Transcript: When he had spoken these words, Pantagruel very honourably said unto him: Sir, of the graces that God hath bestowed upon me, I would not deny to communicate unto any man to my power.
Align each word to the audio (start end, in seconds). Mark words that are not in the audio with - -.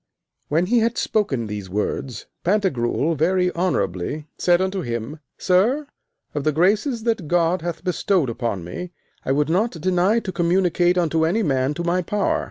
When 0.49 0.65
he 0.65 0.79
had 0.79 0.97
spoken 0.97 1.45
these 1.45 1.69
words, 1.69 2.25
Pantagruel 2.43 3.13
very 3.13 3.53
honourably 3.53 4.25
said 4.35 4.59
unto 4.59 4.81
him: 4.81 5.19
Sir, 5.37 5.85
of 6.33 6.43
the 6.43 6.51
graces 6.51 7.03
that 7.03 7.27
God 7.27 7.61
hath 7.61 7.83
bestowed 7.83 8.27
upon 8.27 8.63
me, 8.63 8.93
I 9.25 9.31
would 9.31 9.47
not 9.47 9.73
deny 9.79 10.17
to 10.21 10.31
communicate 10.31 10.97
unto 10.97 11.23
any 11.23 11.43
man 11.43 11.75
to 11.75 11.83
my 11.83 12.01
power. 12.01 12.39